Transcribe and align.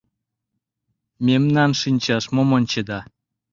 Мемнан 1.25 1.71
шинчаш 1.81 2.25
мом 2.35 2.49
ончеда? 2.57 2.99